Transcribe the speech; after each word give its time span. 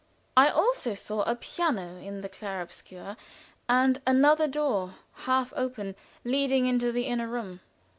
I 0.35 0.49
also 0.49 0.95
saw 0.95 1.21
a 1.29 1.35
piano 1.35 1.97
in 1.97 2.21
the 2.21 2.27
clare 2.27 2.59
obscure, 2.61 3.17
and 3.69 4.01
another 4.07 4.47
door, 4.47 4.95
half 5.27 5.53
open, 5.55 5.95
leading 6.23 6.65
into 6.65 6.91
the 6.91 7.03
inner 7.05 7.27
room. 7.27 7.59